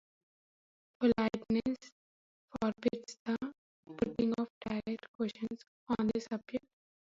Politeness 0.99 1.91
forbids 2.49 3.17
the 3.23 3.37
putting 3.97 4.33
of 4.39 4.47
direct 4.67 5.05
questions 5.15 5.59
on 5.89 6.09
this 6.15 6.25
subject. 6.27 6.65